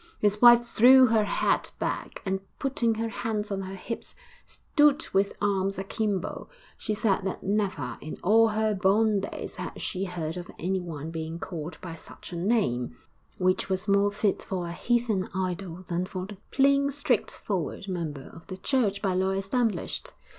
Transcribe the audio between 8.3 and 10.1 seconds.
her born days had she